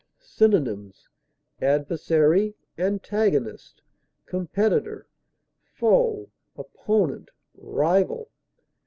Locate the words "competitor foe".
4.25-6.31